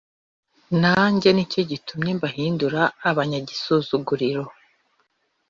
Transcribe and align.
Nanjye 0.81 1.29
ni 1.33 1.45
cyo 1.51 1.61
gitumye 1.71 2.11
mbahindura 2.17 2.81
abanyagisuzuguriro 3.09 4.43